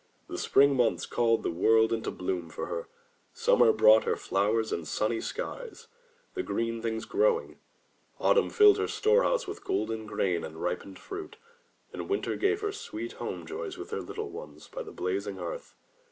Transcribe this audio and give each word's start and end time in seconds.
The 0.27 0.39
Spring 0.39 0.75
Months 0.75 1.05
called 1.05 1.43
the 1.43 1.51
world 1.51 1.93
into 1.93 2.09
bloom 2.09 2.49
for 2.49 2.65
her; 2.65 2.87
Sum 3.35 3.59
mer 3.59 3.71
brought 3.71 4.05
her 4.05 4.15
flowers 4.15 4.73
and 4.73 4.87
sunny 4.87 5.21
skies 5.21 5.85
and 6.35 6.43
green 6.43 6.81
things 6.81 7.05
grow 7.05 7.39
ing; 7.39 7.59
Autumn 8.19 8.49
filled 8.49 8.79
her 8.79 8.87
storehouses 8.87 9.45
with 9.47 9.63
golden 9.63 10.07
grain 10.07 10.43
and 10.43 10.59
ripened 10.59 10.97
fruit, 10.97 11.37
and 11.93 12.09
Winter 12.09 12.35
gave 12.35 12.61
her 12.61 12.71
sweet 12.71 13.11
home 13.11 13.45
joys 13.45 13.77
with 13.77 13.91
her 13.91 14.01
little 14.01 14.31
ones 14.31 14.67
by 14.67 14.81
the 14.81 14.91
blazing 14.91 15.35
hearth. 15.37 15.75